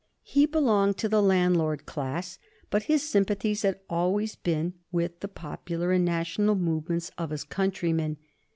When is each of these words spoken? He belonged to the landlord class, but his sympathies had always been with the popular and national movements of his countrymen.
He 0.23 0.47
belonged 0.47 0.97
to 0.97 1.07
the 1.07 1.21
landlord 1.21 1.85
class, 1.85 2.39
but 2.71 2.81
his 2.89 3.07
sympathies 3.07 3.61
had 3.61 3.81
always 3.87 4.35
been 4.35 4.73
with 4.91 5.19
the 5.19 5.27
popular 5.27 5.91
and 5.91 6.03
national 6.05 6.55
movements 6.55 7.11
of 7.19 7.29
his 7.29 7.43
countrymen. 7.43 8.17